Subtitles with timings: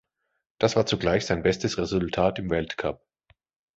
[0.57, 3.05] Das war zugleich sein bestes Resultat im Weltcup.